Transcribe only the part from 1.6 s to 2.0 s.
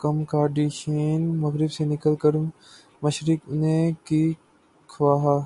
سے